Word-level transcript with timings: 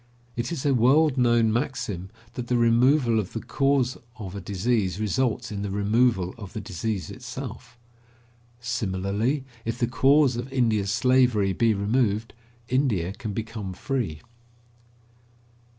It 0.35 0.51
is 0.51 0.65
a 0.65 0.73
world 0.73 1.15
known 1.15 1.53
maxim 1.53 2.09
that 2.33 2.47
the 2.47 2.57
removal 2.57 3.19
of 3.19 3.33
the 3.33 3.39
cause 3.39 3.99
of 4.17 4.33
a 4.35 4.41
disease 4.41 4.99
results 4.99 5.51
in 5.51 5.61
the 5.61 5.69
removal 5.69 6.33
of 6.39 6.53
the 6.53 6.59
disease 6.59 7.11
itself. 7.11 7.77
Similarly, 8.59 9.43
if 9.63 9.77
the 9.77 9.85
cause 9.85 10.37
of 10.37 10.51
India's 10.51 10.89
slavery 10.91 11.53
be 11.53 11.75
removed, 11.75 12.33
India 12.67 13.13
can 13.13 13.31
become 13.33 13.73
free. 13.73 14.21